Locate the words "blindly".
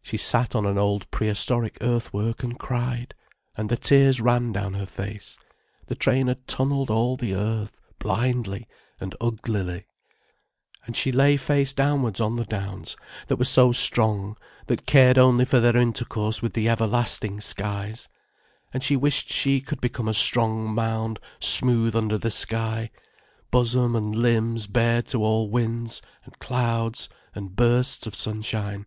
7.98-8.66